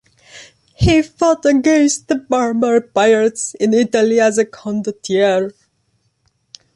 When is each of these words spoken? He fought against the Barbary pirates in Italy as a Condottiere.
He 0.73 1.03
fought 1.03 1.45
against 1.45 2.07
the 2.07 2.15
Barbary 2.15 2.81
pirates 2.81 3.53
in 3.53 3.71
Italy 3.75 4.19
as 4.19 4.39
a 4.39 4.45
Condottiere. 4.45 5.53